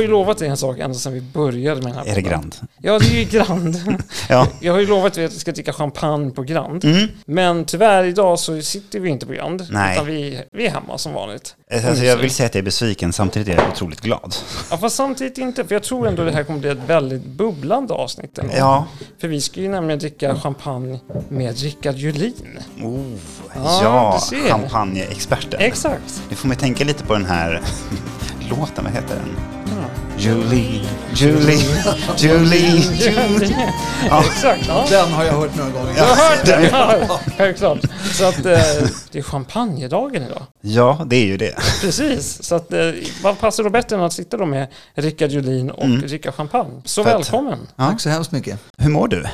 [0.00, 2.22] har ju lovat dig en sak ända sedan vi började med den här Är det.
[2.22, 2.56] Grand?
[2.78, 3.76] Ja, det är ju Grand.
[4.28, 4.46] Ja.
[4.60, 6.84] Jag har ju lovat dig att vi ska dricka champagne på Grand.
[6.84, 7.08] Mm.
[7.26, 9.66] Men tyvärr idag så sitter vi inte på Grand.
[9.70, 9.94] Nej.
[9.94, 11.54] Utan vi, vi är hemma som vanligt.
[11.72, 14.34] Alltså, jag vill säga att jag är besviken, samtidigt är jag otroligt glad.
[14.70, 15.64] Ja, fast samtidigt inte.
[15.64, 18.38] För jag tror ändå det här kommer bli ett väldigt bubblande avsnitt.
[18.38, 18.52] ändå.
[18.56, 18.86] Ja.
[19.20, 22.58] För vi ska ju nämligen dricka champagne med Rickard Julin.
[22.82, 23.00] Oh,
[23.54, 25.60] Ja, ja, champagneexperten.
[25.60, 26.22] Exakt.
[26.30, 27.62] Nu får man tänka lite på den här
[28.50, 29.49] låten, vad heter den?
[30.20, 30.80] Julie,
[31.14, 31.58] Julie,
[32.18, 33.56] Julie, Julie.
[34.08, 34.24] Ja.
[34.24, 34.64] Exakt.
[34.68, 34.86] Ja.
[34.90, 35.94] Den har jag hört några gånger.
[35.96, 36.68] Jag har hört det.
[36.72, 37.78] Ja, självklart.
[38.12, 38.58] Så att eh,
[39.12, 40.42] det är champagnedagen idag.
[40.60, 41.54] Ja, det är ju det.
[41.80, 42.42] Precis.
[42.42, 42.80] Så att eh,
[43.22, 46.00] vad passar då bättre än att sitta då med Rickard Julin och Mm.
[46.00, 46.82] dricka champagne?
[46.84, 47.14] Så Fett.
[47.14, 47.58] välkommen.
[47.76, 47.86] Ja.
[47.86, 48.58] Tack så hemskt mycket.
[48.78, 49.24] Hur mår du?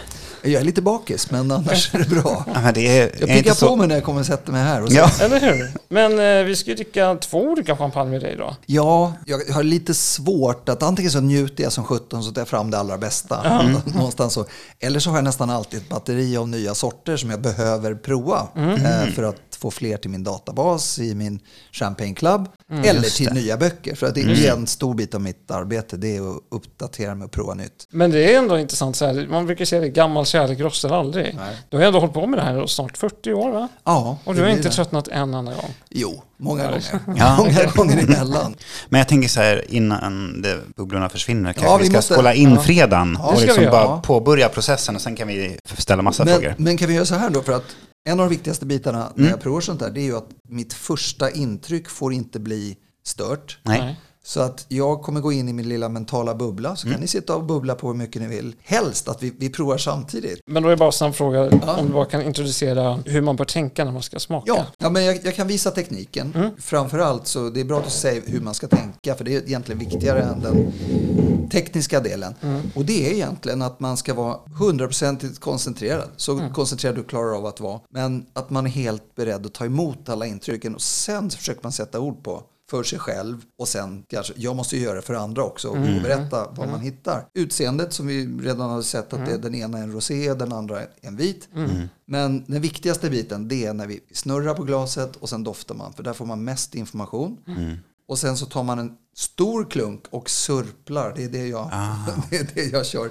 [0.47, 2.45] Jag är lite bakis, men annars är det bra.
[2.55, 3.69] Ja, det är, Jag är inte pickar så...
[3.69, 4.83] på mig när jag kommer och sätter mig här.
[4.83, 4.99] Och så.
[4.99, 5.11] Ja.
[5.21, 5.71] Eller hur?
[5.89, 8.55] Men eh, vi ska ju dricka två olika champagne med dig idag.
[8.67, 12.49] ja, jag har lite svårt att antingen så njuter jag som 17 så tar jag
[12.49, 13.63] fram det allra bästa.
[13.95, 14.45] Någonstans så.
[14.81, 18.49] Eller så har jag nästan alltid ett batteri av nya sorter som jag behöver prova.
[18.57, 21.41] Eh, för att få fler till min databas i min
[21.73, 22.49] Champagne Club.
[22.71, 23.95] Eller Just till nya böcker.
[23.95, 25.97] För att det är en stor bit av mitt arbete.
[25.97, 27.87] Det är att uppdatera mig och prova nytt.
[27.91, 29.27] Men det är ändå intressant så här.
[29.31, 31.35] Man brukar säga det, gammal kärlek rostar aldrig.
[31.39, 31.57] Nej.
[31.69, 33.69] Du har ändå hållit på med det här snart 40 år va?
[33.85, 34.75] Ja, Och du har inte det.
[34.75, 35.75] tröttnat en enda gång.
[35.91, 36.83] Jo, många gånger.
[37.17, 37.37] Ja.
[37.45, 38.55] många gånger emellan.
[38.89, 42.15] Men jag tänker så här, innan det, bubblorna försvinner, kanske Ja, vi vi ska måste-
[42.15, 42.61] skåla in Ja.
[42.63, 46.55] fredagen Ja, och liksom bara påbörja processen och sen kan vi ställa massa Men, frågor.
[46.59, 47.43] men kan vi göra så här då?
[47.43, 47.65] För att
[48.07, 49.31] en av de viktigaste bitarna när Mm.
[49.31, 53.59] jag provar sånt där, det är ju att mitt första intryck får inte bli stört.
[53.63, 54.01] Nej.
[54.27, 56.95] Så att jag kommer gå in i min lilla mentala bubbla, så Mm.
[56.95, 58.55] kan ni sitta och bubbla på hur mycket ni vill.
[58.63, 60.41] Helst att vi, vi provar samtidigt.
[60.47, 61.77] Men då är bara en snabb fråga Ja.
[61.79, 64.45] om du bara kan introducera hur man bör tänka när man ska smaka.
[64.47, 66.33] Ja, ja men jag, jag kan visa tekniken.
[66.37, 66.51] Mm.
[66.59, 69.43] Framförallt så det är bra att du säger hur man ska tänka, för det är
[69.43, 70.73] egentligen viktigare än den
[71.51, 72.35] tekniska delen.
[72.43, 72.61] Mm.
[72.75, 76.09] Och det är egentligen att man ska vara hundraprocentigt koncentrerad.
[76.17, 76.53] Så Mm.
[76.53, 77.81] koncentrerad du klarar av att vara.
[77.91, 81.73] Men att man är helt beredd att ta emot alla intrycken och sen försöker man
[81.73, 85.45] sätta ord på för sig själv och sen kanske, jag måste göra det för andra
[85.45, 87.29] också och berätta vad man hittar.
[87.35, 90.53] Utseendet som vi redan har sett att det är den ena är en rosé, den
[90.53, 91.49] andra är en vit.
[92.07, 95.93] Men den viktigaste biten det är när vi snurrar på glaset och sen doftar man
[95.93, 97.39] för där får man mest information.
[98.09, 101.71] Och sen så tar man en stor klunk och surplar, det är det jag,
[102.31, 103.11] det, är det jag kör.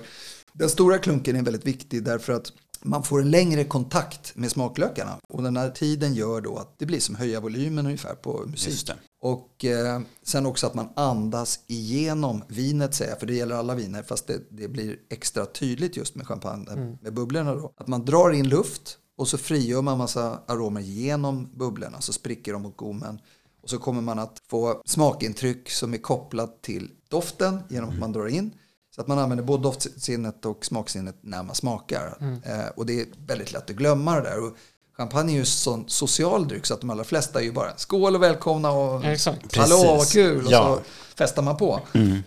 [0.53, 2.51] Den stora klunken är väldigt viktig därför att
[2.85, 5.19] man får en längre kontakt med smaklökarna.
[5.27, 8.69] Och den här tiden gör då att det blir som höja volymen ungefär på musik.
[8.69, 8.95] Just det.
[9.21, 13.75] Och eh, sen också att man andas igenom vinet säger jag, för det gäller alla
[13.75, 17.71] viner fast det, det blir extra tydligt just med champagne, med bubblorna då.
[17.77, 22.53] Att man drar in luft och så frigör man massa aromer genom bubblorna så spricker
[22.53, 23.19] de mot gommen.
[23.61, 28.11] Och så kommer man att få smakintryck som är kopplat till doften genom att man
[28.11, 28.51] drar in.
[28.95, 32.17] Så att man använder både doftsinnet och smaksinnet när man smakar.
[32.43, 34.43] Eh, och det är väldigt lätt att glömma det där.
[34.47, 34.55] Och
[34.97, 37.77] champagne är ju en sån social dryck så att de allra flesta är ju bara
[37.77, 39.55] skål och välkomna och Exakt.
[39.55, 40.13] hallå vad Precis.
[40.13, 40.75] kul och Ja.
[40.77, 40.81] så
[41.15, 41.79] festar man på.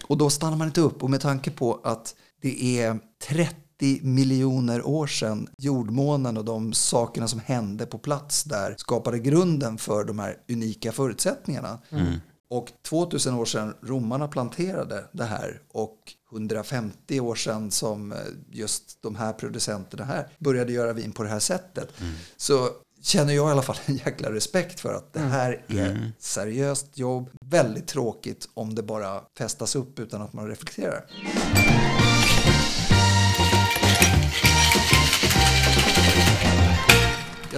[0.07, 2.99] Och då stannar man inte upp och med tanke på att det är
[3.29, 9.79] 30 miljoner år sedan jordmånen och de sakerna som hände på plats där skapade grunden
[9.79, 11.79] för de här unika förutsättningarna.
[12.51, 15.99] Och 2000 år sedan romarna planterade det här och
[16.33, 18.19] 150 år sedan som eh,
[18.51, 21.89] just de här producenterna här började göra vin på det här sättet.
[22.37, 22.69] Så
[23.03, 27.31] känner jag i alla fall en jäkla respekt för att det här är seriöst jobb.
[27.41, 31.05] Väldigt tråkigt om det bara festas upp utan att man reflekterar.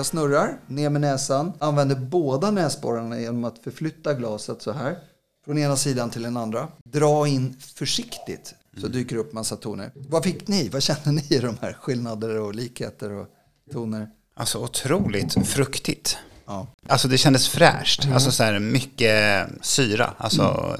[0.00, 4.98] Jag snurrar ner med näsan, använder båda näsborrarna genom att förflytta glaset så här.
[5.44, 6.68] Från ena sidan till den andra.
[6.84, 9.92] Dra in försiktigt så dyker det upp massa toner.
[9.94, 10.68] Vad fick ni?
[10.68, 13.26] Vad känner ni i de här skillnader och likheter och
[13.72, 14.10] toner?
[14.34, 16.18] Alltså otroligt fruktigt.
[16.50, 16.66] Ja.
[16.88, 18.08] Alltså det kändes fräscht.
[18.12, 20.14] Alltså så här mycket syra.
[20.18, 20.76] Alltså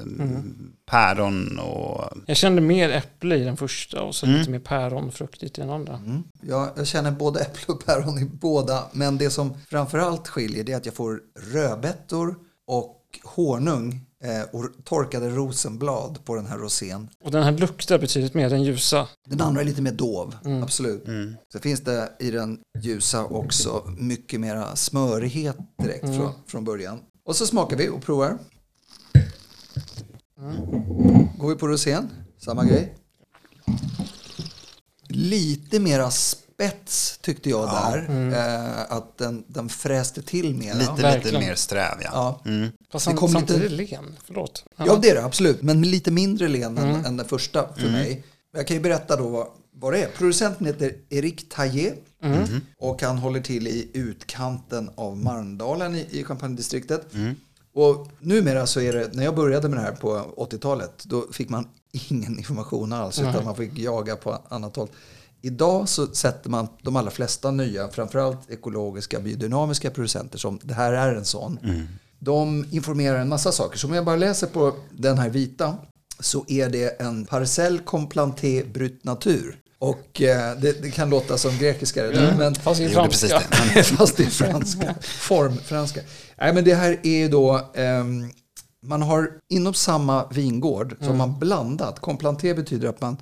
[0.85, 2.17] päron och...
[2.25, 5.95] Jag kände mer äpple i den första och så lite mer päronfruktigt i den andra.
[5.95, 6.23] Mm.
[6.41, 8.83] Jag, jag känner både äpple och päron i båda.
[8.91, 11.19] Men det som framförallt skiljer det är att jag får
[11.53, 12.35] rödbetor
[12.67, 14.05] och honung
[14.51, 17.09] och torkade rosenblad på den här rosén.
[17.23, 19.07] Och den här luktar betydligt mer, den ljusa.
[19.25, 21.05] Den andra är lite mer dov, absolut.
[21.53, 26.99] Så finns det i den ljusa också mycket mera smörighet direkt från, från början.
[27.25, 28.37] Och så smakar vi och provar.
[31.37, 32.95] Går vi på rosén, samma grej.
[35.07, 36.11] Lite mera
[36.69, 38.09] spets tyckte jag där.
[38.33, 40.73] Eh, att den, den fräste till mer.
[40.75, 41.39] Lite, lite Verkligen.
[41.41, 42.09] mer sträv, ja.
[42.13, 42.41] Ja.
[42.51, 42.69] Mm.
[42.91, 44.15] Fast Det det kom samtidigt lite- len.
[44.25, 44.63] Förlåt.
[44.77, 45.61] Ja, det är det absolut.
[45.61, 47.05] Men lite mindre len än, Mm.
[47.05, 48.23] än den första för mig.
[48.53, 50.07] Jag kan ju berätta då vad, vad det är.
[50.17, 51.93] Producenten heter Eric Taillé.
[52.23, 52.61] Mm.
[52.77, 57.13] Och han håller till i utkanten av Marndalen i, i Champagne-distriktet.
[57.13, 57.35] Mm.
[57.73, 61.49] Och numera så är det, när jag började med det här på 80-talet, då fick
[61.49, 64.89] man ingen information alls, utan man fick jaga på annat håll.
[65.41, 70.93] Idag så sätter man de allra flesta nya, framförallt ekologiska biodynamiska producenter, som det här
[70.93, 71.59] är en sån.
[72.19, 73.77] De informerar en massa saker.
[73.77, 75.77] Så om jag bara läser på den här vita
[76.19, 79.57] så är det en Parcelle Complanté Brut Natur.
[79.79, 83.73] Och eh, det, det kan låta som grekiska, det, men Fast gjorde precis franska.
[83.73, 83.83] det.
[83.97, 84.95] fast det är franska.
[85.01, 86.01] Formfranska.
[86.37, 87.69] Nej, men det här är ju då...
[87.73, 88.31] ehm,
[88.83, 91.99] man har inom samma vingård så har man blandat.
[91.99, 93.17] Complanté betyder att man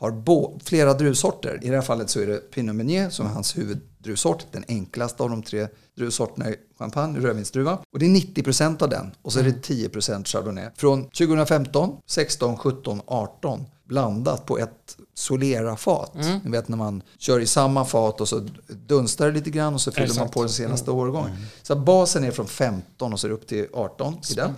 [0.00, 1.58] har bo, flera druvsorter.
[1.62, 4.46] I det här fallet så är det Pinot Meunier som är hans huvuddruvsort.
[4.52, 7.78] Den enklaste av de tre druvsorterna i champagne, rödvinsdruva.
[7.92, 9.10] Och det är 90% av den.
[9.22, 10.68] Och så är det 10% Chardonnay.
[10.76, 16.14] Från 2015, 16, 17, 18 blandat på ett Solera-fat.
[16.44, 19.80] Ni vet när man kör i samma fat och så dunstar det lite grann och
[19.80, 20.32] så fyller man Exakt.
[20.32, 21.30] på den senaste årgången.
[21.62, 24.54] Så att basen är från 15 och så är det upp till 18 i den.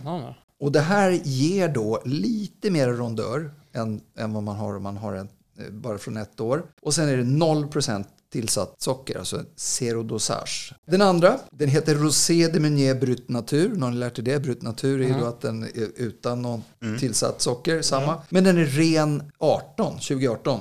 [0.60, 4.96] Och det här ger då lite mer rondör än, än vad man har om man
[4.96, 5.28] har en
[5.58, 6.62] eh, bara från ett år.
[6.82, 10.74] Och sen är det 0% tillsatt socker, alltså zero dosage.
[10.86, 13.69] Den andra, den heter Rosé de Meunier Brut Natur.
[13.76, 14.40] Någon lärt er det?
[14.40, 16.62] Brut Natur är ju då att den är utan någon
[16.98, 18.22] tillsatt socker, samma.
[18.28, 20.60] Men den är ren 18, 2018.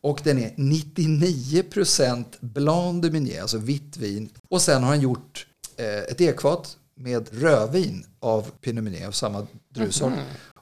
[0.00, 4.28] Och den är 99% Blanc de Meunier, alltså vitt vin.
[4.48, 5.46] Och sen har han gjort
[5.76, 10.12] eh, ett ekfat med rödvin av Pinot Meunier av samma druvsort.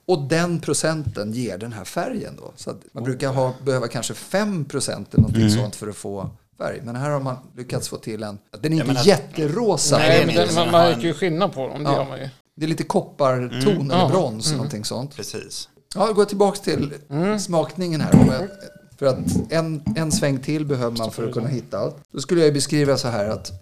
[0.06, 2.52] Och den procenten ger den här färgen då.
[2.56, 6.30] Så att man brukar ha, behöva kanske 5 procent eller någonting sånt för att få
[6.58, 6.80] färg.
[6.84, 9.98] Men här har man lyckats få till en, den är inte men att- jätterosa.
[9.98, 11.84] Nej, men den, man Har märker ju skillnad på dem.
[11.84, 11.96] Det Ja.
[11.96, 12.28] gör man ju.
[12.56, 14.08] Det är lite kopparton eller Ja.
[14.08, 15.16] brons, någonting sånt.
[15.16, 15.68] Precis.
[15.94, 16.94] Ja, gå tillbaka till
[17.40, 18.48] smakningen här.
[18.98, 19.18] För att
[19.50, 21.96] en, en sväng till behöver man för att kunna hitta allt.
[22.12, 23.52] Då skulle jag beskriva så här att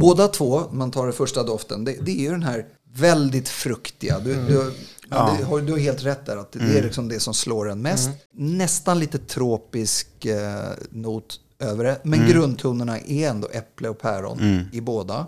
[0.00, 4.18] båda två, man tar den första doften, det, det är ju den här väldigt fruktiga.
[4.18, 4.72] Du, du,
[5.10, 5.36] Ja.
[5.38, 7.82] det, har, du har helt rätt där, att det är liksom det som slår en
[7.82, 8.10] mest.
[8.32, 10.60] Nästan lite tropisk eh,
[10.90, 15.26] not över det, men grundtonerna är ändå äpple och päron i båda.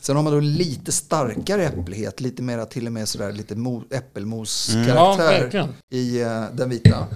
[0.00, 3.84] Sen har man då lite starkare äpplighet, lite mera till och med sådär lite mo-
[3.90, 5.68] Ja, äppelmoskaraktär verkligen.
[5.90, 7.06] i eh, den vita.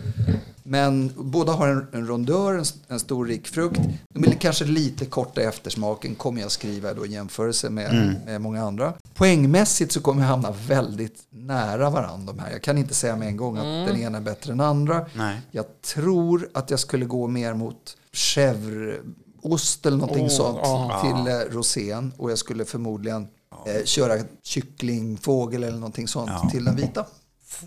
[0.70, 3.80] Men båda har en, en rondör, en, en stor rik frukt.
[4.14, 8.40] De är kanske lite korta i eftersmaken, kommer jag skriva då i jämförelse med, med
[8.40, 8.92] många andra.
[9.14, 12.50] Poängmässigt så kommer jag hamna väldigt nära varandra de här.
[12.50, 15.06] Jag kan inte säga med en gång att den ena är bättre än andra.
[15.14, 15.40] Nej.
[15.50, 21.00] Jag tror att jag skulle gå mer mot chèvreost eller någonting Oh, sånt ja.
[21.04, 22.12] till eh, rosén.
[22.16, 23.28] Och jag skulle förmodligen
[23.66, 26.50] eh, köra kyckling, fågel eller någonting sånt Ja.
[26.50, 27.04] till den vita.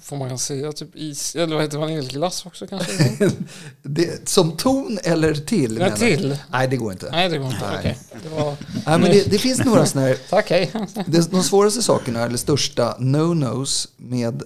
[0.02, 2.94] Får man säga typ is, eller vad heter vaniljglass också kanske?
[3.82, 5.78] Det, som ton eller till?
[5.78, 6.38] Nej, till.
[6.52, 7.12] Nej, det går inte.
[7.12, 7.68] Nej, det går inte.
[7.68, 7.78] Nej.
[7.80, 7.98] Okej.
[8.24, 8.56] Det var...
[8.86, 10.72] Nej, men det, det finns några sådana här, Tack, hej.
[11.06, 14.44] det, de svåraste sakerna, eller största no-nos med,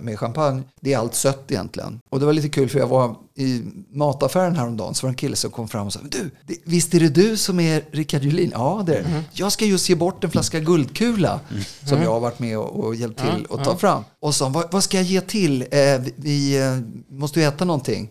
[0.00, 2.00] med champagne, det är allt sött egentligen.
[2.10, 5.16] Och det var lite kul för jag var i mataffären häromdagen så var det en
[5.16, 8.22] kille som kom fram och sa du, det, visst är det du som är Rickard
[8.22, 8.50] Julin?
[8.54, 9.24] Ja, det är det.
[9.32, 11.40] Jag ska just ge bort en flaska guldkula
[11.88, 14.04] som jag har varit med och, och hjälpt till att ta fram.
[14.20, 15.62] Och sa, vad, vad ska jag ge till?
[15.62, 18.10] Eh, vi vi eh, måste ju äta någonting.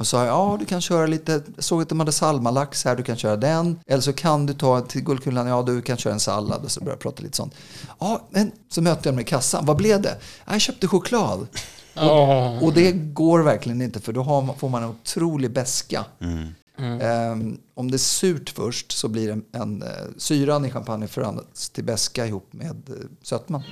[0.00, 3.02] Och sa ja du kan köra lite, jag såg att de hade salmalax här, du
[3.02, 3.78] kan köra den.
[3.86, 6.64] Eller så kan du ta till guldkulan, ja du kan köra en sallad.
[6.64, 7.54] Och så började jag prata lite sånt.
[7.98, 10.16] Ja, men så mötte jag dem i kassan, vad blev det?
[10.46, 11.46] "Ja, Jag köpte choklad.
[11.94, 12.58] Ja.
[12.60, 16.04] Och det går verkligen inte för då har får man en otrolig beska.
[17.00, 21.68] Ehm, om det är surt först så blir en, en, eh, syran i champagne förvandlas
[21.70, 23.62] till beska ihop med uh, sötman.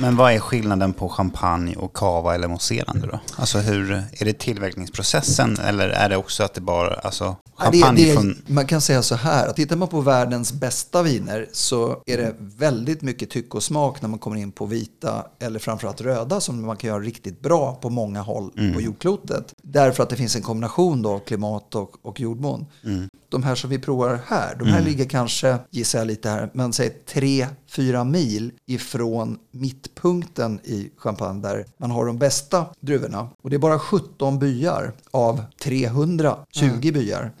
[0.00, 3.20] Men vad är skillnaden på champagne och cava eller mousserande då?
[3.36, 7.80] Alltså hur, är det tillverkningsprocessen eller är det också att det bara, alltså Ja, det,
[7.80, 8.42] champagne det, från...
[8.46, 12.34] man kan säga så här, att tittar man på världens bästa viner så är det
[12.38, 16.66] väldigt mycket tycke och smak när man kommer in på vita eller framförallt röda som
[16.66, 19.54] man kan göra riktigt bra på många håll på jordklotet.
[19.62, 22.66] Därför att det finns en kombination då av klimat och, och jordmån.
[23.30, 26.72] De här som vi provar här, de här ligger kanske, gissar jag lite här, men
[26.72, 33.28] säg 3-4 mil ifrån mittpunkten i Champagne där man har de bästa druvorna.
[33.42, 37.32] Och det är bara 17 byar av 320 byar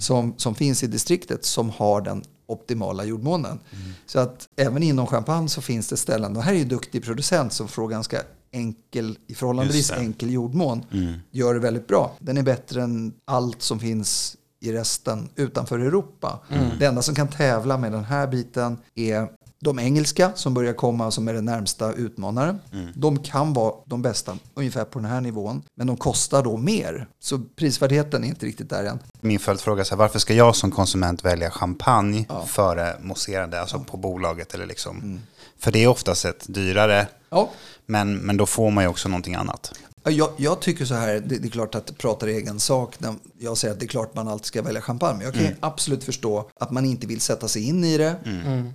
[0.00, 3.58] som, som finns i distriktet som har den optimala jordmånen.
[4.06, 7.52] Så att även inom champagne så finns det ställen, och här är ju duktig producent
[7.52, 8.22] som får ganska
[8.52, 10.84] enkel, i förhållandevis enkel jordmån
[11.30, 12.16] gör det väldigt bra.
[12.18, 16.38] Den är bättre än allt som finns i resten utanför Europa.
[16.78, 19.28] Det enda som kan tävla med den här biten är
[19.60, 22.58] de engelska som börjar komma som är den närmsta utmanaren.
[22.94, 25.62] De kan vara de bästa ungefär på den här nivån.
[25.74, 27.06] Men de kostar då mer.
[27.20, 28.98] Så prisvärdheten är inte riktigt där än.
[29.20, 34.54] Min följdfråga är varför ska jag som konsument välja champagne före mousserande, alltså på bolaget
[34.54, 35.20] eller liksom?
[35.58, 37.50] För det är oftast ett dyrare, Ja,
[37.86, 39.72] men, men då får man ju också någonting annat.
[40.04, 42.94] Ja, Jag, jag tycker så här, det, det är klart att prata egen sak.
[43.00, 45.16] när Jag säger att det är klart man alltid ska välja champagne.
[45.16, 48.16] Men jag kan ju absolut förstå att man inte vill sätta sig in i det.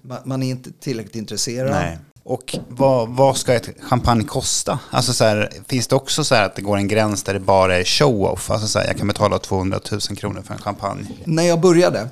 [0.02, 1.72] Man, man är inte tillräckligt intresserad.
[1.72, 1.98] Nej.
[2.24, 4.80] Och vad, vad ska ett champagne kosta?
[4.90, 7.40] Alltså så här, finns det också så här att det går en gräns där det
[7.40, 8.52] bara är show-off?
[8.52, 11.08] Alltså så här, jag kan betala 200 000 kronor för en champagne.
[11.26, 12.10] När jag började,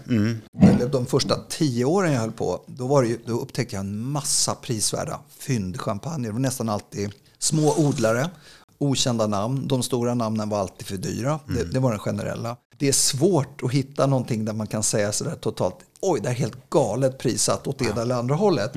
[0.61, 3.79] eller de första tio åren jag höll på, då, var det ju, då upptäckte jag
[3.79, 6.27] en massa prisvärda fyndchampagner.
[6.27, 8.29] Det var nästan alltid små odlare,
[8.77, 9.67] okända namn.
[9.67, 11.39] De stora namnen var alltid för dyra.
[11.47, 12.57] Det, det var den generella.
[12.77, 16.33] Det är svårt att hitta någonting där man kan säga sådär totalt, oj, det är
[16.33, 18.71] helt galet prissatt åt det eller andra hållet.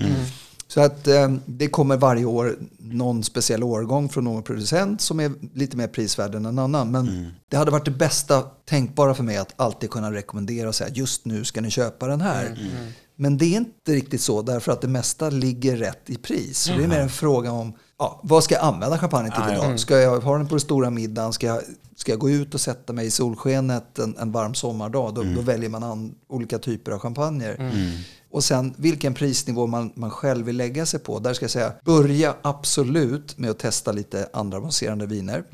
[0.69, 5.33] Så att eh, det kommer varje år någon speciell årgång från någon producent som är
[5.55, 6.91] lite mer prisvärd än en annan.
[6.91, 7.07] Men
[7.49, 11.25] det hade varit det bästa tänkbara för mig att alltid kunna rekommendera och säga just
[11.25, 12.59] nu ska ni köpa den här.
[13.21, 16.59] Men det är inte riktigt så därför att det mesta ligger rätt i pris.
[16.59, 19.81] Så det är mer en fråga om ja, vad ska jag använda champagne till idag?
[19.81, 21.33] Ska jag ha den på den stora middagen?
[21.33, 21.61] Ska jag,
[21.97, 25.15] ska jag gå ut och sätta mig i solskenet en, en varm sommardag?
[25.15, 27.73] Då, då väljer man an, olika typer av champagner.
[28.31, 31.19] Och sen vilken prisnivå man, man själv vill lägga sig på.
[31.19, 35.45] Där ska jag säga, börja absolut med att testa lite andra avancerande viner.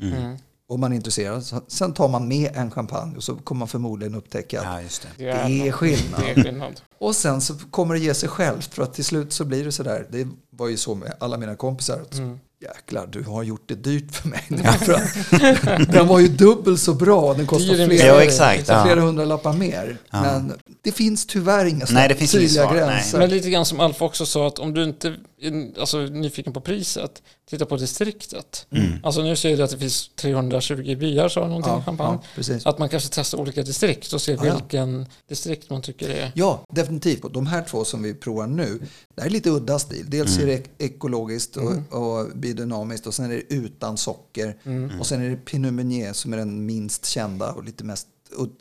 [0.69, 1.45] Om man är intresserad.
[1.67, 5.01] Sen tar man med en champagne och så kommer man förmodligen upptäcka att Ja, just
[5.17, 5.23] det.
[5.25, 6.21] det är skillnad.
[6.21, 6.81] Det är skillnad.
[6.99, 9.71] Och sen så kommer det ge sig självt för att till slut så blir det
[9.71, 10.07] sådär.
[10.11, 11.99] Det var ju så med alla mina kompisar.
[12.01, 12.21] Att,
[12.61, 14.43] Jäklar, du har gjort det dyrt för mig.
[14.79, 17.33] För att, den var ju dubbelt så bra.
[17.33, 18.83] Den kostar flera, Ja, exakt, ja.
[18.85, 19.97] flera hundra lappar mer.
[20.11, 22.79] Men det finns tyvärr inga Nej, det finns tydliga svar, nej.
[22.85, 23.17] gränser.
[23.19, 25.07] Men lite grann som Alf också sa att om du inte
[25.41, 28.67] är alltså, nyfiken på priset, titta på distriktet.
[29.03, 32.19] Alltså nu ser du att det finns 320 byar sa någonting Ja, i champagne.
[32.35, 32.57] ja.
[32.69, 34.53] Att man kanske testar olika distrikt och ser Ja, ja.
[34.55, 36.31] vilken distrikt man tycker är...
[36.35, 37.23] Ja, definitivt.
[37.23, 38.79] Och de här två som vi provar nu,
[39.15, 40.05] det här är lite udda stil.
[40.07, 44.57] Dels är det ek- ekologiskt och, och biodynamiskt och sen är det utan socker.
[44.99, 48.07] Och sen är det Pinot Meunier som är den minst kända och lite mest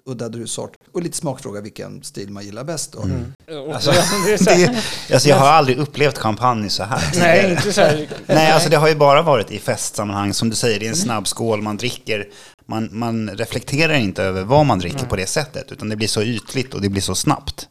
[0.04, 0.72] udda drussort.
[0.92, 2.92] Och lite smakfråga vilken stil man gillar bäst.
[2.92, 2.98] Då.
[2.98, 7.10] Och- Alltså, det alltså jag har aldrig upplevt champagne så här.
[7.18, 8.08] nej, inte så här.
[8.26, 10.34] Nej, alltså det har ju bara varit i festsammanhang.
[10.34, 12.28] Som du säger, det är en snabb skål, man dricker.
[12.68, 15.72] Man, man reflekterar inte över vad man dricker på det sättet.
[15.72, 17.68] Utan det blir så ytligt och det blir så snabbt.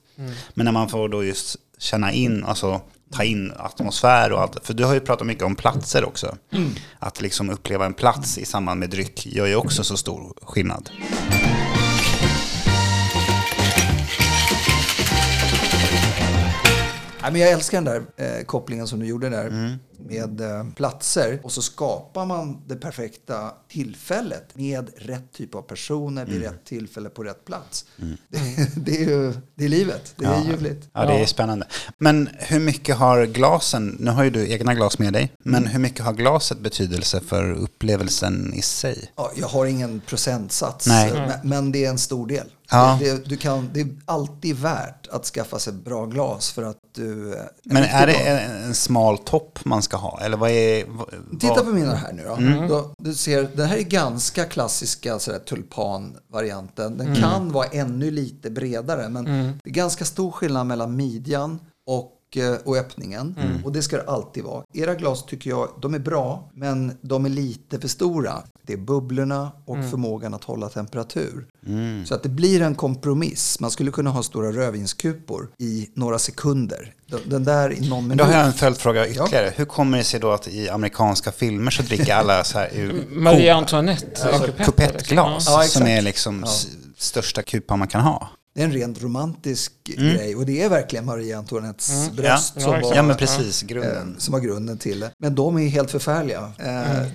[0.54, 2.82] Men när man får då just känna in, alltså
[3.14, 4.58] ta in atmosfär och allt.
[4.66, 6.36] För du har ju pratat mycket om platser också.
[7.00, 10.90] Att liksom uppleva en plats i samband med dryck gör ju också så stor skillnad.
[17.32, 17.86] Men jag älskar den
[18.18, 21.40] där eh, kopplingen som du gjorde där Mm med eh, platser.
[21.44, 26.34] Och så skapar man det perfekta tillfället med rätt typ av personer Mm.
[26.34, 27.86] vid rätt tillfälle på rätt plats.
[28.30, 30.14] Det, det är ju det är livet.
[30.18, 30.90] Det är ljuvligt.
[30.94, 31.28] Ja, det är Ja.
[31.28, 31.68] spännande.
[31.98, 35.70] Men hur mycket har glasen, nu har ju du egna glas med dig, men Mm.
[35.72, 39.12] hur mycket har glaset betydelse för upplevelsen i sig?
[39.16, 41.10] Ja, jag har ingen procentsats, Nej.
[41.12, 42.48] eh, men, men det är en stor del.
[42.72, 42.98] Ja.
[43.02, 46.78] Det, det, du kan, det är alltid värt att skaffa sig bra glas för att
[46.96, 47.34] du...
[47.34, 50.20] eh, Men är det en, en smal topp man ska ha?
[50.22, 50.86] Eller vad är...
[50.86, 51.08] Vad,
[51.40, 52.34] Titta på mina här nu då.
[52.34, 52.68] Mm.
[52.68, 56.94] då du ser, den här är ganska klassiska sådär, tulpanvarianten.
[56.94, 56.98] Mm.
[56.98, 59.26] Den kan vara ännu lite bredare men
[59.64, 62.12] det är ganska stor skillnad mellan midjan och,
[62.64, 63.36] och öppningen.
[63.40, 63.66] Mm.
[63.66, 64.64] Och det ska det alltid vara.
[64.74, 68.44] Era glas tycker jag, de är bra men de är lite för stora.
[68.62, 71.48] Det är bubblorna och förmågan att hålla temperatur.
[71.68, 72.06] Mm.
[72.06, 73.60] Så att det blir en kompromiss.
[73.60, 76.94] Man skulle kunna ha stora rödvinskupor i några sekunder.
[77.26, 78.18] Den- där i någon Men minut.
[78.18, 79.54] då har jag en följdfråga ytterligare.
[79.56, 83.04] Hur kommer det sig då att i amerikanska filmer så dricker alla så här ur
[83.10, 84.28] Marie Antoinette.
[84.30, 85.72] alltså, kupett, kupettglas Ja, exakt.
[85.78, 86.68] som är liksom s-
[86.98, 88.30] största kupan man kan ha?
[88.56, 92.62] Det är en rent romantisk grej och det är verkligen Marie Antoinettes Ja, bröst ja,
[92.62, 93.62] som, var, ja, men precis.
[93.62, 94.12] Grunden.
[94.14, 95.12] eh, som var grunden till det.
[95.18, 96.40] Men de är helt förfärliga.
[96.60, 96.66] Eh,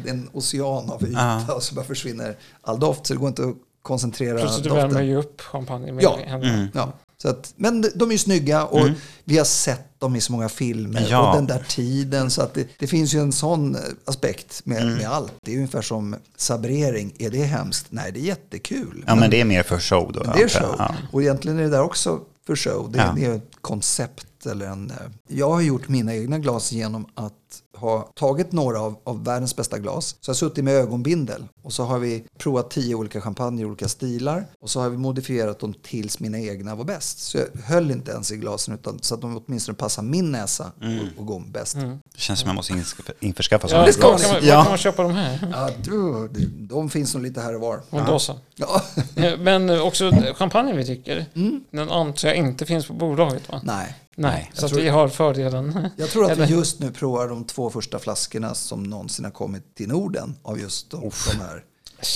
[0.04, 3.28] Det är en ocean av yta och så bara försvinner all doft så det går
[3.28, 6.18] inte att koncentrera Plus att du värmer ju upp champagne med Ja.
[6.26, 6.68] händerna.
[6.74, 6.92] Ja,
[7.22, 8.88] så att, men de är ju snygga och
[9.24, 11.30] vi har sett dem i så många filmer Ja.
[11.30, 12.30] och den där tiden.
[12.30, 15.32] Så att det, det finns ju en sån eh, aspekt med, med allt.
[15.42, 17.12] Det är ungefär som sabrering.
[17.18, 17.86] Är det hemskt?
[17.90, 19.04] Nej, det är jättekul.
[19.06, 20.22] Ja, men det är mer för show då.
[20.24, 20.74] Men det är show.
[20.78, 20.94] Ja.
[21.12, 22.92] Och egentligen är det där också för show.
[22.92, 23.12] Det, Ja.
[23.16, 24.90] det är ett koncept eller en...
[24.90, 24.96] eh,
[25.28, 27.32] Jag har gjort mina egna glas genom att
[27.80, 30.16] ha tagit några av, av världens bästa glas.
[30.20, 33.64] Så jag har suttit med ögonbindel och så har vi provat tio olika champagner i
[33.64, 37.18] olika stilar och så har vi modifierat dem tills mina egna var bäst.
[37.18, 40.72] Så jag höll inte ens i glasen utan så att de åtminstone passar min näsa
[41.14, 41.74] och, och gom bäst.
[42.14, 42.72] Det känns som jag måste
[43.20, 44.22] införskaffa Ja, sådana var, glas.
[44.22, 44.56] kan man, Ja.
[44.56, 45.48] var kan man köpa de här?
[45.52, 47.80] Ja, du, de, de finns nog lite här och var.
[47.90, 48.38] Och då så.
[48.54, 48.82] Ja.
[49.16, 51.26] Eh, Men också champagne vi dricker,
[51.70, 53.60] den antar jag inte finns på bolaget va?
[53.64, 55.90] Nej, Nej, så jag att tror- vi har fördelen.
[55.96, 59.74] jag tror att vi just nu provar de två första flaskorna som någonsin har kommit
[59.74, 61.64] till Norden av just de, de här.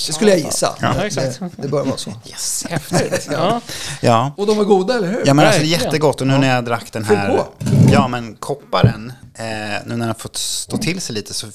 [0.07, 0.75] Det skulle jag gissa.
[0.81, 0.93] Ja.
[0.93, 2.11] Det, det bör vara så.
[2.29, 2.65] Yes.
[2.69, 3.27] Häftigt.
[3.31, 3.61] Ja.
[4.01, 4.33] Ja.
[4.37, 5.23] Och de är goda, eller hur?
[5.25, 7.43] Ja men alltså jättegott och nu när jag drack den här,
[7.91, 9.45] ja men kopparen, eh,
[9.85, 11.47] nu när den fått stå till sig lite så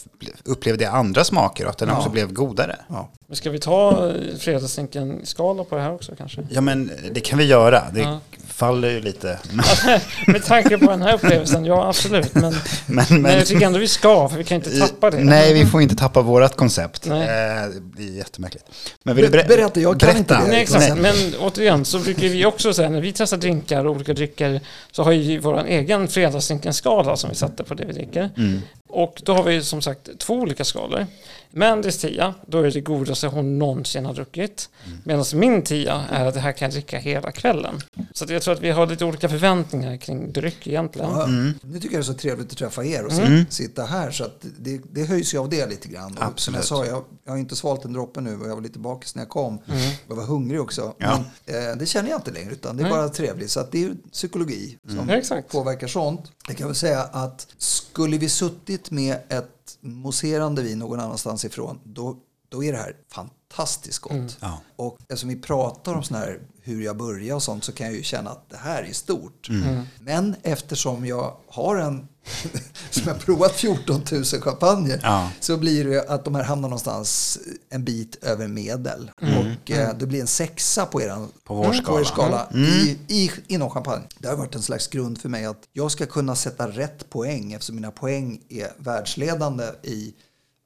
[0.45, 1.97] upplevde jag andra smaker och att den Ja.
[1.99, 2.77] också blev godare.
[2.89, 3.11] Ja.
[3.27, 6.41] Men ska vi ta eh, fredagsdrinken-skala på det här också kanske?
[6.51, 8.21] Ja men det kan vi göra, det Ja.
[8.49, 9.39] faller ju lite.
[10.27, 12.35] Med tanke på den här upplevelsen, ja absolut.
[12.35, 12.43] Men,
[12.87, 15.25] men, men men jag tycker ändå vi ska, för vi kan inte tappa det.
[15.25, 17.07] nej vi får inte tappa vårt koncept.
[17.07, 17.23] Nej.
[17.23, 18.65] Eh, det blir jättemärkligt.
[19.03, 20.49] Men vill du ber- Berätta, jag kan inte det.
[20.49, 20.89] Nej, exakt.
[20.89, 20.97] Nej.
[21.01, 24.61] Men återigen så brukar vi också säga när vi testar drinkar och olika drycker
[24.93, 28.31] så har vi vår egen fredagsdrinken-skala som vi sätter på det vi dricker.
[28.37, 28.61] Mm.
[28.89, 31.07] Och då har vi som sagt två olika skalor.
[31.53, 34.69] Mandys tia, då är det godaste hon någonsin har druckit.
[34.87, 34.99] Mm.
[35.05, 37.81] Medan min tia är att det här kan jag dricka hela kvällen.
[38.13, 41.11] Så att jag tror att vi har lite olika förväntningar kring dryck egentligen.
[41.11, 41.55] Ja, Mm.
[41.63, 43.45] Nu tycker jag det är så trevligt att träffa er och Mm.
[43.51, 44.11] sitta här.
[44.11, 46.13] Så att det, det höjs ju av det lite grann.
[46.13, 46.57] Och Som Absolut.
[46.59, 49.15] jag sa, jag, jag har inte svalt en droppe nu och jag var lite bakis
[49.15, 49.59] när jag kom.
[49.69, 49.81] Mm.
[50.09, 50.95] Jag var hungrig också.
[50.99, 51.25] Ja.
[51.47, 53.51] Men eh, det känner jag inte längre utan det är bara trevligt.
[53.51, 56.33] Så att det är ju psykologi som Ja, påverkar sånt.
[56.49, 59.49] Jag kan väl säga att skulle vi suttit med ett
[59.81, 62.17] mousserande vin någon annanstans ifrån då,
[62.49, 64.13] då är det här fantastiskt gott.
[64.13, 64.29] Mm.
[64.41, 64.61] Ja.
[64.77, 67.97] Och eftersom vi pratar om sån här hur jag börjar och sånt så kan jag
[67.97, 69.49] ju känna att det här är stort.
[69.49, 69.83] Mm.
[70.01, 72.09] Men eftersom jag har en,
[72.91, 75.31] som jag provat 14 000 champagner Ja.
[75.41, 77.39] så blir det att de här hamnar någonstans
[77.71, 79.11] en bit över medel.
[79.21, 82.01] Och eh, det blir en sexa på er, På vår skala.
[82.01, 84.03] er skala i, i, inom champagne.
[84.19, 87.53] Det har varit en slags grund för mig att jag ska kunna sätta rätt poäng
[87.53, 90.15] eftersom mina poäng är världsledande i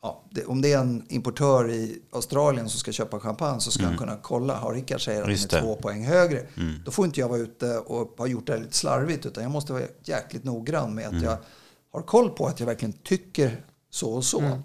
[0.04, 3.84] Ja, det, om det är en importör i Australien som ska köpa champagne så ska
[3.84, 4.54] han kunna kolla.
[4.56, 5.66] Har Rickard säger att Just den är det.
[5.68, 6.42] två poäng högre.
[6.84, 9.26] Då får inte jag vara ute och ha gjort det här lite slarvigt.
[9.26, 11.36] Utan jag måste vara jäkligt noggrann med att jag
[11.92, 14.60] har koll på att jag verkligen tycker så och så.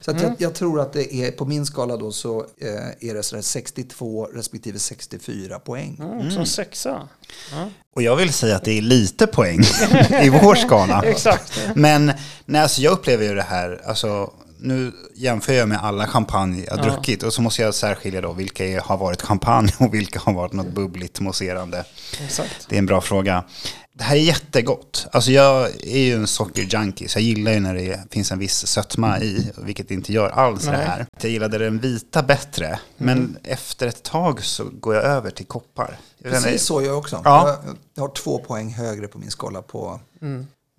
[0.00, 3.14] Så att jag, jag tror att det är på min skala då så eh, är
[3.14, 5.96] det sådär 62 respektive 64 poäng.
[6.00, 7.08] Mm, Som sexa.
[7.52, 7.68] Ja.
[7.96, 9.60] Och jag vill säga att det är lite poäng
[10.22, 11.02] i vår skala.
[11.02, 11.60] Exakt.
[11.74, 12.12] Men
[12.44, 16.78] nej, alltså, jag upplever ju det här, alltså, nu jämför jag med alla champagne jag
[16.78, 16.82] Ja.
[16.82, 20.52] druckit och så måste jag särskilja då vilka har varit champagne och vilka har varit
[20.52, 21.84] något bubbligt mousserande.
[22.24, 22.66] Exakt.
[22.68, 23.44] Det är en bra fråga.
[23.92, 25.06] Det här är jättegott.
[25.12, 28.66] Alltså jag är ju en sockerjunkie, så jag gillar ju när det finns en viss
[28.66, 30.86] sötma i, vilket det inte gör alls det Nej.
[30.86, 31.06] här.
[31.20, 35.98] Jag gillade den vita bättre, men efter ett tag så går jag över till koppar.
[36.22, 37.20] Precis så jag också.
[37.24, 37.48] Ja.
[37.48, 40.00] Jag, jag har två poäng högre på min skala på...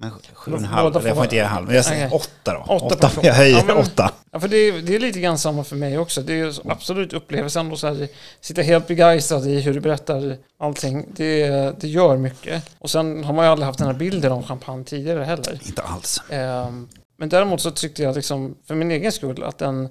[0.02, 2.08] Men sju och en halv, eller jag får inte ge en halv, men jag säger
[2.08, 2.18] Okej.
[2.44, 2.74] åtta då.
[2.74, 4.12] Åtta Åtta, jag höjer Ja, men- åtta.
[4.32, 6.22] Ja, för det är, det är lite grann samma för mig också.
[6.22, 8.08] Det är absolut upplevelsen och så här,
[8.42, 11.06] sitta helt begeistrad i hur du berättar allting.
[11.16, 11.48] Det,
[11.80, 12.64] det gör mycket.
[12.80, 15.60] Och sen har man ju aldrig haft den här bilden om champagne tidigare heller.
[15.68, 16.22] Inte alls.
[16.30, 19.90] Ehm, Men däremot så tyckte jag liksom, för min egen skull, att den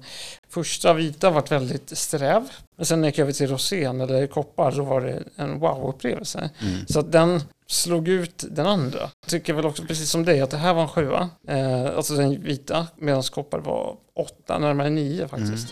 [0.49, 2.43] första vita varit väldigt sträv.
[2.77, 6.49] Men sen när jag gick över till rosén eller koppar så var det en wow-upplevelse.
[6.61, 6.85] Mm.
[6.87, 8.99] Så att den slog ut den andra.
[8.99, 11.29] Jag tycker väl också precis som dig att det här var en sjua.
[11.47, 15.67] Eh, alltså den vita, medan koppar var åtta, närmare nio faktiskt.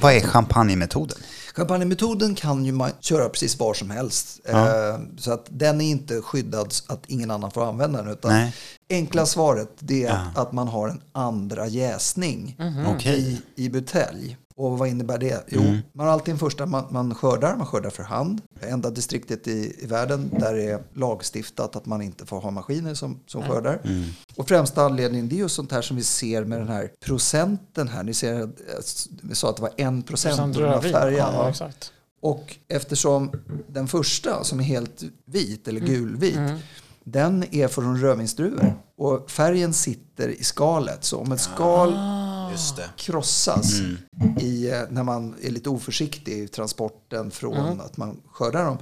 [0.00, 1.18] Vad är champagnemetoden?
[1.54, 4.40] Champagnemetoden kan ju man köra precis var som helst.
[4.48, 4.88] Ja.
[4.88, 8.12] Eh, Så att den är inte skyddad så att ingen annan får använda den.
[8.12, 8.54] Utan Nej.
[8.90, 10.18] enkla svaret är Ja.
[10.34, 13.40] att, man har en andra jäsning Okej.
[13.56, 14.36] i, i butelj.
[14.62, 15.44] Och vad innebär det?
[15.48, 15.78] Jo, Mm.
[15.92, 18.40] man har alltid en första, man, man skördar, man skördar för hand.
[18.60, 22.50] Det enda distriktet i, i världen där det är lagstiftat att man inte får ha
[22.50, 23.80] maskiner som, som skördar.
[23.84, 24.04] Mm.
[24.36, 27.88] Och främsta anledningen det är just sånt här som vi ser med den här procenten
[27.88, 28.02] här.
[28.02, 31.16] Ni ser, att- vi sa att det var en procent av den här färgen.
[31.18, 31.92] Ja, exakt.
[32.22, 33.30] Och eftersom
[33.68, 36.58] den första som är helt vit eller gulvit, Mm.
[37.04, 38.74] den är från rödvinsdruvor.
[38.98, 41.04] Och färgen sitter i skalet.
[41.04, 41.92] Så om ett skal
[42.76, 42.84] det.
[42.96, 43.96] krossas Mm.
[44.40, 48.78] i, eh, när man är lite oförsiktig i transporten från att man skördar dem.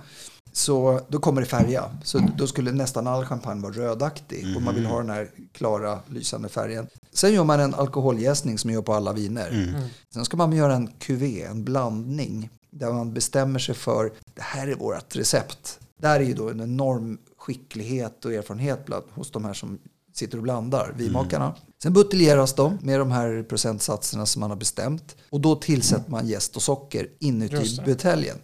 [0.53, 1.85] Så då kommer det färga.
[2.05, 4.57] Så då skulle nästan all champagne vara rödaktig.
[4.57, 6.87] Och man vill ha den här klara lysande färgen.
[7.13, 9.75] Sen gör man en alkoholjäsning som man gör på alla viner.
[10.15, 12.51] Sen ska man göra en cuvée, en blandning.
[12.71, 15.79] Där man bestämmer sig för det här är vårt recept.
[16.01, 19.79] där är ju då en enorm skicklighet och erfarenhet bland, hos de här som
[20.21, 21.55] sitter och blandar, vinmakarna.
[21.83, 25.17] Sen buteljeras de med de här procentsatserna som man har bestämt.
[25.31, 28.37] Och då tillsätter man jäst och socker inuti buteljen.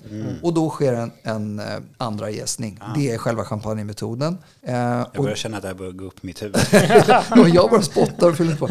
[0.42, 1.66] Och då sker en, en eh,
[1.98, 2.80] andra jäsning.
[2.94, 4.38] Det är själva champagnemetoden.
[4.62, 6.56] Eh, Jag och börjar känna att det här börjar gå upp mitt huvud.
[7.40, 8.68] och jag bara spottar och fyller på.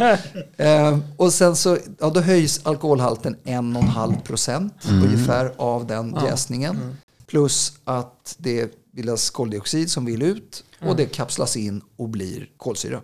[0.63, 6.97] Eh, och sen så ja, då höjs alkoholhalten 1,5 procent ungefär av den jäsningen.
[7.27, 13.01] Plus att det bildas koldioxid som vill ut och det kapslas in och blir kolsyra.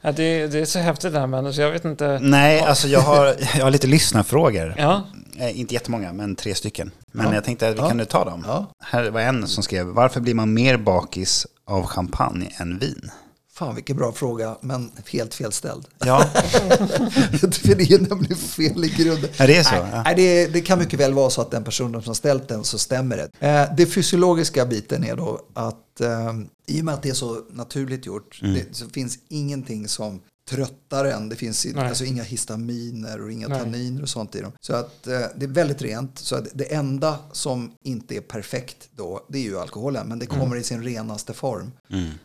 [0.00, 2.18] Ja, det, det är så häftigt det här men så jag vet inte.
[2.22, 4.74] Nej, alltså jag har, jag har lite lyssnarfrågor.
[4.78, 5.02] Ja,
[5.38, 6.90] Eh, inte jättemånga, men tre stycken.
[7.12, 7.34] Men Ja.
[7.34, 7.88] jag tänkte att vi Ja.
[7.88, 8.44] kan nu ta dem.
[8.46, 8.66] Ja.
[8.84, 13.10] Här var en som skrev, varför blir man mer bakis av champagne än vin?
[13.54, 15.86] Fan vilken bra fråga, men helt fel ställd.
[15.98, 16.20] Ja,
[17.52, 19.30] För det är nämligen fel i grunden.
[19.36, 19.70] är det så?
[19.74, 20.14] Nej, Ja.
[20.16, 23.16] det, det kan mycket väl vara så att den personen som ställt den så stämmer
[23.16, 23.46] det.
[23.48, 26.32] Eh, det fysiologiska biten är då att eh,
[26.66, 31.04] i och med att det är så naturligt gjort det, så finns ingenting som tröttar
[31.04, 31.28] en.
[31.28, 31.88] Det finns Nej.
[31.88, 33.58] alltså inga histaminer och inga Nej.
[33.58, 34.52] tanniner och sånt i dem.
[34.60, 36.18] Så att eh, det är väldigt rent.
[36.18, 40.08] Så att det enda som inte är perfekt då, det är ju alkoholen.
[40.08, 41.72] Men det kommer i sin renaste form.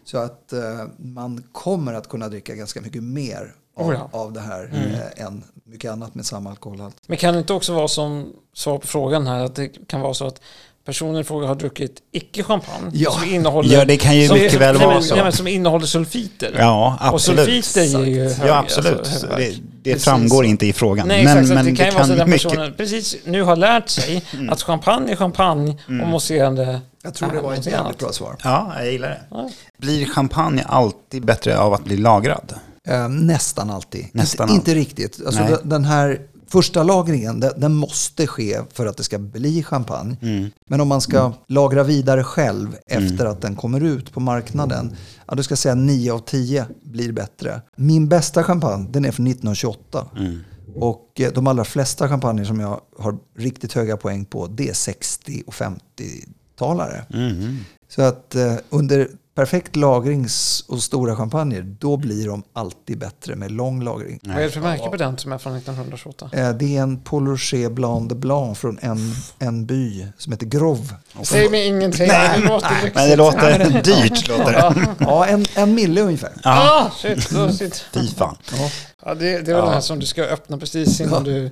[0.03, 4.09] Så att eh, man kommer att kunna dricka ganska mycket mer av, Oh ja.
[4.11, 4.71] av det här
[5.15, 6.95] eh, än mycket annat med samma alkoholhalt.
[7.07, 10.13] men kan det inte också vara som svar på frågan här att det kan vara
[10.13, 10.41] så att
[10.87, 13.11] personen i fråga har druckit icke-champagne Ja.
[13.11, 15.15] som innehåller Ja, det kan ju som, mycket väl nej, men- vara så.
[15.15, 16.55] nej, men som innehåller sulfiter.
[16.59, 17.45] Ja, Och absolut.
[17.45, 18.99] sulfiter ger ju hög, Ja, absolut.
[18.99, 21.07] alltså, det det framgår inte i frågan.
[21.07, 21.55] Nej, men exakt.
[21.55, 22.49] men det kan ju vara så att den mycket...
[22.49, 27.41] personen precis nu har lärt sig att champagne är champagne och mousserande Jag tror det
[27.41, 27.97] var ett jävligt annat.
[27.97, 28.35] bra svar.
[28.43, 29.21] Ja, jag gillar det.
[29.31, 29.49] Ja.
[29.77, 32.53] Blir champagne alltid bättre av att bli lagrad?
[32.87, 34.05] Eh, nästan alltid.
[34.11, 35.25] Nästan inte, inte riktigt.
[35.25, 40.17] Alltså, den här första lagringen, den, den måste ske för att det ska bli champagne.
[40.21, 40.49] Mm.
[40.69, 44.95] Men om man ska lagra vidare själv efter att den kommer ut på marknaden,
[45.27, 47.61] ja, då ska jag säga 9 av 10 blir bättre.
[47.75, 50.07] Min bästa champagne, den är från 1928.
[50.17, 50.39] Mm.
[50.75, 54.73] Och eh, de allra flesta champagner som jag har riktigt höga poäng på, det är
[54.73, 57.05] 60 och 50-talare.
[57.13, 57.57] Mm.
[57.89, 63.51] Så att eh, under perfekt lagrings och stora champagner, då blir de alltid bättre med
[63.51, 64.19] lång lagring.
[64.23, 66.29] Vad är det för märke på den som är från 1928?
[66.33, 68.97] Eh, det är en Paul Rocher Blanc de Blanc från en,
[69.39, 70.93] en by som heter Grov.
[71.23, 72.91] Säg mig ingenting, det låter.
[72.93, 74.95] Men det låter dyrt, låter det.
[74.99, 76.31] Ja, en, en mille ungefär.
[76.43, 77.85] Ah, shit, då shit.
[77.93, 78.37] Fy fan.
[78.51, 78.69] Ja,
[79.05, 81.49] det, det är väl den här som du ska öppna precis innan du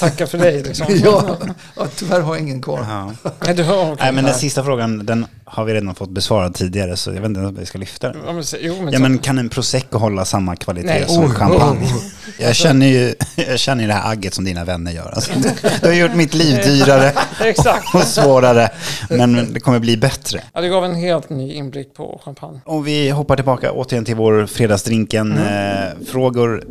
[0.00, 0.62] tackar för dig.
[0.62, 0.86] Liksom.
[1.04, 1.36] Ja,
[1.76, 2.86] ja, tyvärr har jag ingen kvar.
[2.88, 3.30] Ja.
[3.44, 3.96] Nej, du har.
[4.00, 7.24] Nej, men den sista frågan, den har vi redan fått besvarad tidigare, så jag vet
[7.24, 8.22] inte om vi ska lyfta den.
[8.26, 11.04] Ja, men, jo, men, Ja, men kan en prosecco hålla samma kvalitet Nej.
[11.08, 11.84] som Oh, champagne?
[11.86, 12.02] oh,
[12.38, 13.14] Jag känner ju
[13.48, 15.10] jag känner ju det här agget som dina vänner gör.
[15.14, 15.32] Alltså,
[15.80, 17.94] du har gjort mitt liv dyrare Exakt.
[17.94, 18.68] och svårare,
[19.10, 20.40] men det kommer bli bättre.
[20.52, 22.60] Ja, det gav en helt ny inblick på champagne.
[22.64, 25.38] Om vi hoppar tillbaka återigen till vår fredagsdrinken.
[25.38, 26.64] Eh, frågor.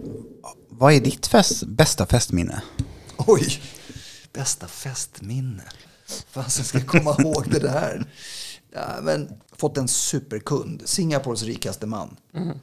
[0.83, 2.61] Vad är ditt fest, bästa festminne?
[3.17, 3.61] Oj,
[4.33, 5.63] bästa festminne.
[6.29, 8.05] Fasen ska jag komma ihåg det där.
[8.73, 12.17] Ja, men, fått en superkund, Singapores rikaste man.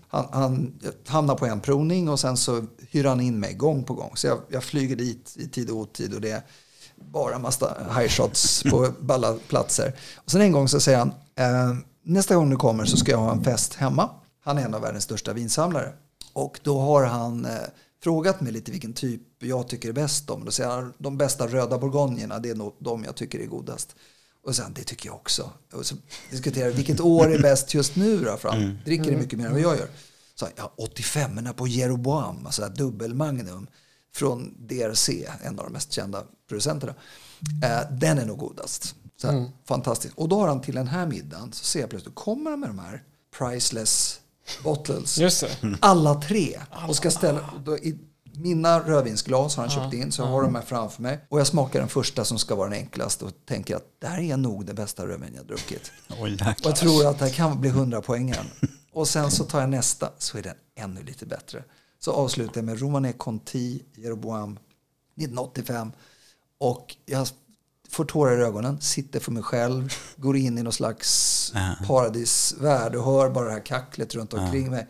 [0.09, 3.95] Han, han hamnar på en provning och sen så hyr han in mig gång på
[3.95, 4.17] gång.
[4.17, 6.43] Så jag, jag flyger dit i tid och otid och det är
[6.97, 9.93] bara massa high shots på alla platser.
[10.17, 13.19] Och sen en gång så säger han, eh, nästa gång du kommer så ska jag
[13.19, 14.11] ha en fest hemma.
[14.45, 15.93] Han är en av världens största vinsamlare.
[16.33, 17.51] Och då har han eh,
[18.03, 20.45] frågat mig lite vilken typ jag tycker är bäst om.
[20.45, 23.97] Då säger han, de bästa röda bourgognerna, det är nog de jag tycker är godast.
[24.43, 25.51] Och sen, det tycker jag också.
[25.73, 25.95] Och så
[26.31, 28.37] diskuterar vi, vilket år är bäst just nu då?
[28.37, 29.89] För han dricker det mycket mer än vad jag gör.
[30.35, 33.67] Så ja, 85 men på Jeroboam, alltså dubbelmagnum
[34.15, 35.09] från DRC,
[35.43, 36.95] en av de mest kända producenterna.
[37.65, 38.95] Eh, den är nog godast.
[39.17, 40.15] Så här, Fantastiskt.
[40.15, 42.69] Och då har han till den här middagen, så ser jag plötsligt, kommer han med
[42.69, 43.05] de här
[43.39, 44.20] priceless
[44.65, 45.19] bottles.
[45.19, 45.77] Just det.
[45.81, 46.61] Alla tre.
[46.89, 47.99] Och ska ställa, då, i
[48.35, 51.27] mina rödvinsglas har han köpt in, så jag har de här framför mig.
[51.29, 54.21] Och jag smakar den första som ska vara den enklaste och tänker att det här
[54.21, 55.93] är nog det bästa rödvin jag druckit.
[56.21, 58.45] Oj, Och jag tror att det här kan bli 100 poängen.
[58.93, 61.65] Och sen så tar jag nästa, så är den ännu lite bättre.
[61.99, 65.93] Så avslutar jag med Romané Conti, Jeroboam, 1985.
[66.59, 67.29] Och jag
[67.91, 71.53] får tårar i ögonen, sitter för mig själv, går in i någon slags
[71.87, 74.87] paradisvärld och hör bara det här kacklet runt omkring mig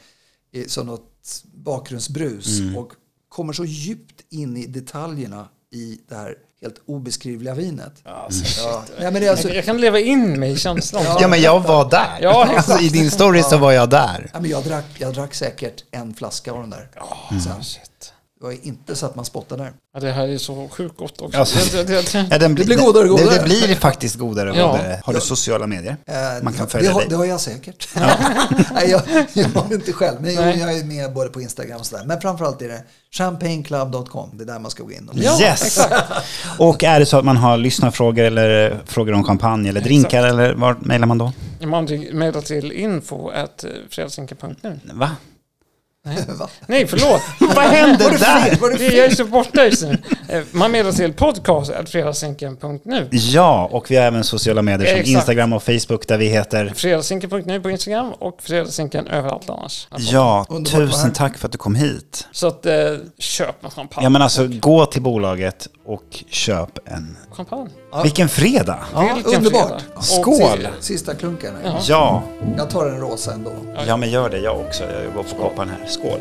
[0.52, 2.60] i, som något bakgrundsbrus.
[2.76, 2.92] Och
[3.28, 7.92] kommer så djupt in i detaljerna i det här helt obeskrivliga vinet.
[8.04, 8.60] Alltså.
[8.60, 8.84] Ja.
[8.98, 11.04] Nej, men det är alltså, jag, kan leva in mig i känslan.
[11.20, 12.18] Ja, men jag var där.
[12.20, 12.70] Ja, exakt.
[12.70, 14.30] alltså, I din story så var jag där.
[14.32, 16.88] Ja, men jag, drack, jag drack säkert en flaska av den där.
[17.44, 18.12] Sen, Shit.
[18.40, 19.72] Det var inte så att man spottade där.
[19.94, 21.38] Ja, det här är så sjukt gott också.
[21.38, 23.38] Alltså- det, det, det, Ja, den Det blir godare och Det, godare.
[23.38, 24.66] det blir faktiskt godare och Ja.
[24.72, 25.00] godare.
[25.04, 25.96] Har du sociala medier?
[26.06, 27.08] Eh, Man kan det, följa har, dig.
[27.10, 27.88] det har jag säkert.
[28.74, 30.58] Nej, jag, jag har inte själv, men Nej.
[30.58, 32.04] jag är med både på Instagram och sådär.
[32.06, 34.30] Men framförallt är det champagneclub.com.
[34.34, 35.08] Det är där man ska gå in.
[35.08, 35.62] Och Ja, yes!
[35.62, 35.94] exakt.
[36.58, 40.24] Och är det så att man har lyssnarfrågor eller eh, frågor om champagne eller drinkar
[40.26, 41.32] eller vart mejlar man då?
[41.64, 44.80] Man mejlar till info at fredagsrinken.nu.
[44.92, 45.10] Va?
[46.38, 46.48] Va?
[46.66, 47.22] Nej, förlåt.
[47.56, 48.60] Vad hände där?
[48.60, 49.98] Var det Det, jag är så borta just nu.
[50.28, 53.08] Eh, Man mejlar till podcast at fredagsrinken.nu.
[53.10, 55.08] Ja, och vi har även sociala medier som Exakt.
[55.08, 59.88] Instagram och Facebook där vi heter Fredagsrinken.nu på Instagram och Fredagsrinken överallt annars.
[59.98, 62.28] Ja, vara tusen tack för att du kom hit.
[62.32, 62.72] Så att eh,
[63.18, 64.04] köp en champagne.
[64.04, 67.16] Ja men alltså, gå till bolaget och köp en...
[67.30, 67.70] Champagne.
[67.92, 68.02] Ja.
[68.02, 68.78] Vilken fredag!
[68.94, 69.80] Ja, Vilken underbart.
[69.82, 70.00] fredag.
[70.02, 70.68] Skål!
[70.80, 71.54] Sista klunken.
[71.64, 71.78] Ja.
[71.88, 72.22] Ja,
[72.56, 73.50] Jag tar en rosa ändå.
[73.86, 74.84] ja men gör det jag också.
[74.84, 75.86] Jag går på koppen här.
[75.88, 76.18] Skål!